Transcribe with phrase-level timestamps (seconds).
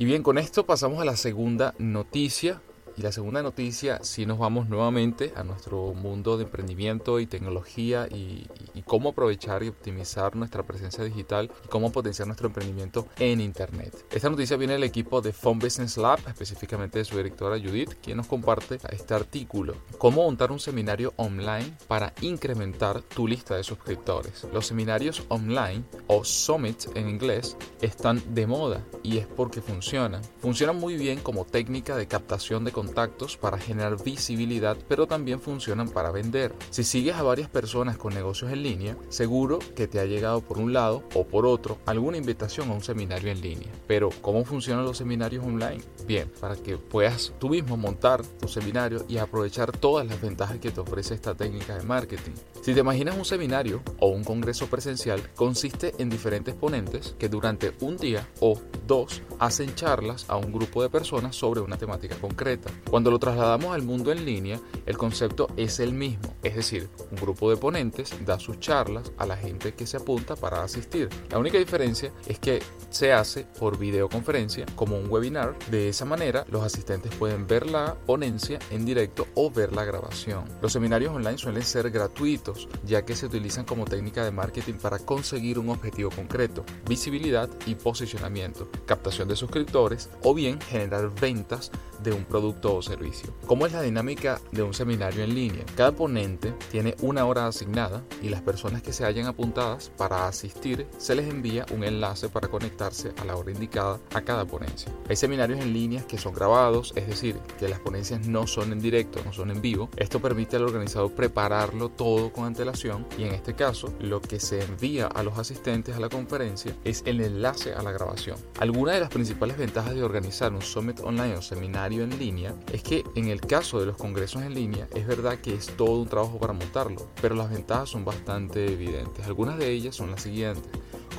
[0.00, 2.62] Y bien, con esto pasamos a la segunda noticia
[2.96, 8.08] y la segunda noticia, si nos vamos nuevamente a nuestro mundo de emprendimiento y tecnología
[8.10, 8.46] y,
[8.86, 14.04] cómo aprovechar y optimizar nuestra presencia digital y cómo potenciar nuestro emprendimiento en Internet.
[14.10, 18.16] Esta noticia viene del equipo de Phone Business Lab, específicamente de su directora Judith, quien
[18.16, 19.76] nos comparte este artículo.
[19.98, 24.44] Cómo montar un seminario online para incrementar tu lista de suscriptores.
[24.52, 30.22] Los seminarios online o summit en inglés están de moda y es porque funcionan.
[30.40, 35.88] Funcionan muy bien como técnica de captación de contactos para generar visibilidad, pero también funcionan
[35.88, 36.54] para vender.
[36.70, 40.58] Si sigues a varias personas con negocios en línea, seguro que te ha llegado por
[40.58, 43.68] un lado o por otro alguna invitación a un seminario en línea.
[43.86, 45.82] Pero, ¿cómo funcionan los seminarios online?
[46.06, 50.70] Bien, para que puedas tú mismo montar tu seminario y aprovechar todas las ventajas que
[50.70, 52.32] te ofrece esta técnica de marketing.
[52.62, 57.72] Si te imaginas un seminario o un congreso presencial, consiste en diferentes ponentes que durante
[57.80, 62.70] un día o dos hacen charlas a un grupo de personas sobre una temática concreta.
[62.90, 67.16] Cuando lo trasladamos al mundo en línea, el concepto es el mismo, es decir, un
[67.16, 71.08] grupo de ponentes da sus charlas a la gente que se apunta para asistir.
[71.30, 75.56] La única diferencia es que se hace por videoconferencia como un webinar.
[75.70, 80.44] De esa manera, los asistentes pueden ver la ponencia en directo o ver la grabación.
[80.62, 84.98] Los seminarios online suelen ser gratuitos, ya que se utilizan como técnica de marketing para
[84.98, 91.70] conseguir un objetivo concreto, visibilidad y posicionamiento, captación de suscriptores o bien generar ventas
[92.02, 93.34] de un producto o servicio.
[93.46, 95.64] ¿Cómo es la dinámica de un seminario en línea?
[95.76, 100.86] Cada ponente tiene una hora asignada y las personas que se hayan apuntadas para asistir
[100.98, 104.92] se les envía un enlace para conectarse a la hora indicada a cada ponencia.
[105.08, 108.80] Hay seminarios en línea que son grabados, es decir, que las ponencias no son en
[108.80, 109.88] directo, no son en vivo.
[109.96, 114.62] Esto permite al organizador prepararlo todo con antelación y en este caso lo que se
[114.62, 118.36] envía a los asistentes a la conferencia es el enlace a la grabación.
[118.58, 122.82] Algunas de las principales ventajas de organizar un summit online o seminario en línea es
[122.82, 126.08] que en el caso de los congresos en línea es verdad que es todo un
[126.08, 129.26] trabajo para montarlo, pero las ventajas son bastante evidentes.
[129.26, 130.70] Algunas de ellas son las siguientes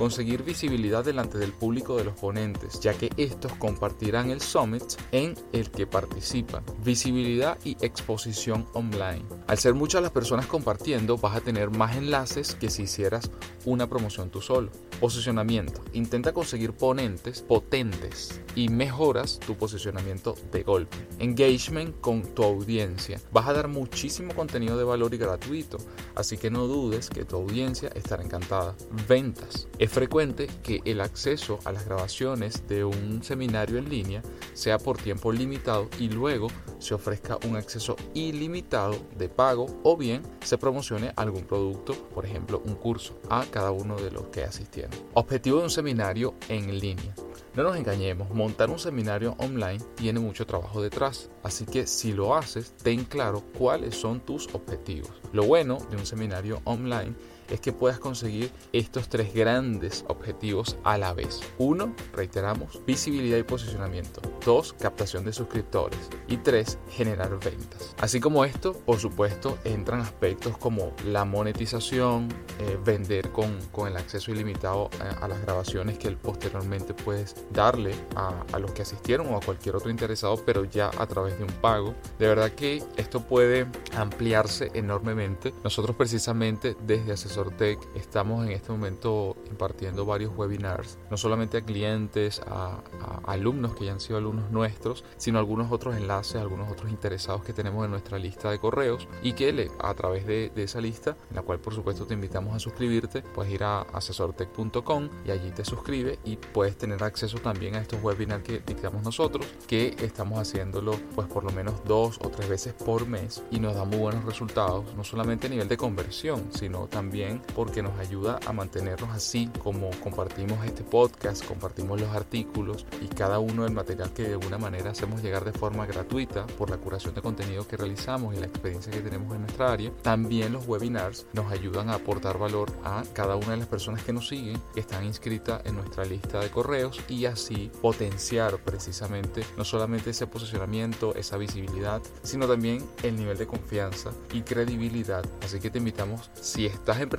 [0.01, 5.35] conseguir visibilidad delante del público de los ponentes, ya que estos compartirán el summit en
[5.51, 6.63] el que participan.
[6.83, 9.23] Visibilidad y exposición online.
[9.45, 13.29] Al ser muchas las personas compartiendo, vas a tener más enlaces que si hicieras
[13.65, 14.71] una promoción tú solo.
[15.01, 15.81] Posicionamiento.
[15.91, 20.95] Intenta conseguir ponentes potentes y mejoras tu posicionamiento de golpe.
[21.19, 23.19] Engagement con tu audiencia.
[23.33, 25.77] Vas a dar muchísimo contenido de valor y gratuito,
[26.15, 28.75] así que no dudes que tu audiencia estará encantada.
[29.09, 34.23] Ventas frecuente que el acceso a las grabaciones de un seminario en línea
[34.53, 36.47] sea por tiempo limitado y luego
[36.81, 42.61] se ofrezca un acceso ilimitado de pago o bien se promocione algún producto, por ejemplo
[42.65, 44.91] un curso, a cada uno de los que asistieron.
[45.13, 47.15] Objetivo de un seminario en línea.
[47.53, 52.33] No nos engañemos, montar un seminario online tiene mucho trabajo detrás, así que si lo
[52.33, 55.11] haces, ten claro cuáles son tus objetivos.
[55.33, 57.13] Lo bueno de un seminario online
[57.51, 61.41] es que puedas conseguir estos tres grandes objetivos a la vez.
[61.57, 64.21] Uno, reiteramos, visibilidad y posicionamiento.
[64.45, 65.99] Dos, captación de suscriptores.
[66.27, 67.95] Y tres, generar ventas.
[67.99, 72.29] Así como esto, por supuesto, entran aspectos como la monetización,
[72.59, 74.89] eh, vender con, con, el acceso ilimitado
[75.21, 79.75] a, las grabaciones que posteriormente puedes darle a, a los que asistieron o a cualquier
[79.75, 81.95] otro interesado, pero ya a través de un pago.
[82.17, 85.53] De verdad que esto puede ampliarse enormemente.
[85.63, 91.61] Nosotros precisamente desde Asesor Tech estamos en este momento impartiendo varios webinars, no solamente a
[91.61, 92.81] clientes, a,
[93.25, 97.53] alumnos que ya han sido alumnos nuestros, sino algunos otros enlaces, algunos otros interesados que
[97.53, 101.37] tenemos en nuestra lista de correos y que le, a través de, esa lista, en
[101.37, 105.65] la cual por supuesto te invitamos a suscribirte, puedes ir a asesortech.com y allí te
[105.65, 110.99] suscribes y puedes tener acceso también a estos webinars que dictamos nosotros, que estamos haciéndolo
[111.15, 114.25] pues por lo menos dos o tres veces por mes y nos da muy buenos
[114.25, 119.49] resultados, no solamente a nivel de conversión, sino también porque nos ayuda a mantenernos así
[119.59, 124.57] como compartimos este podcast, compartimos los artículos y cada uno del material que de alguna
[124.57, 128.47] manera hacemos llegar de forma gratuita por la curación de contenido que realizamos y la
[128.47, 129.91] experiencia que tenemos en nuestra área.
[130.01, 134.13] También los webinars nos ayudan a aportar valor a cada una de las personas que
[134.13, 139.65] nos siguen, que están inscritas en nuestra lista de correos y así potenciar precisamente no
[139.65, 145.25] solamente ese posicionamiento, esa visibilidad, sino también el nivel de confianza y credibilidad.
[145.43, 147.09] Así que te invitamos, si estás en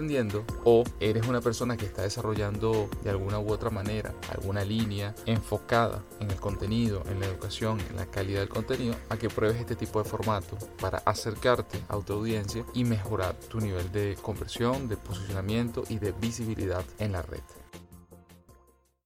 [0.64, 6.02] o eres una persona que está desarrollando de alguna u otra manera alguna línea enfocada
[6.20, 9.76] en el contenido, en la educación, en la calidad del contenido, a que pruebes este
[9.76, 14.96] tipo de formato para acercarte a tu audiencia y mejorar tu nivel de conversión, de
[14.96, 17.42] posicionamiento y de visibilidad en la red.